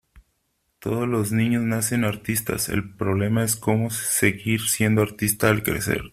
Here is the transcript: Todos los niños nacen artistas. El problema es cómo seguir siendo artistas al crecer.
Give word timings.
Todos 0.79 1.07
los 1.07 1.31
niños 1.31 1.61
nacen 1.61 2.05
artistas. 2.05 2.69
El 2.69 2.95
problema 2.95 3.43
es 3.43 3.55
cómo 3.55 3.91
seguir 3.91 4.61
siendo 4.61 5.03
artistas 5.03 5.51
al 5.51 5.61
crecer. 5.61 6.01